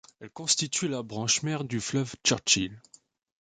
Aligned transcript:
Elle 0.19 0.31
constitue 0.31 0.87
la 0.87 1.03
branche 1.03 1.43
mère 1.43 1.63
du 1.63 1.79
fleuve 1.79 2.15
Churchill. 2.25 2.75